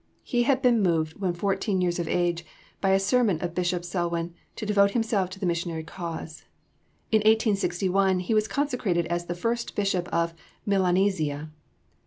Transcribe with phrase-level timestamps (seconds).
[0.23, 2.43] He had been moved when fourteen years of age,
[2.81, 6.43] by a sermon of Bishop Selwyn, to devote himself to the missionary cause.
[7.11, 10.33] In 1861 he was consecrated as the First Bishop of
[10.65, 11.51] Milanesia....